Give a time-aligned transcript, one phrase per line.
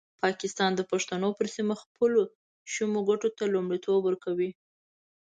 [0.23, 2.21] پاکستان د پښتنو پر سیمه خپلو
[2.73, 4.51] شومو ګټو ته لومړیتوب ورکوي.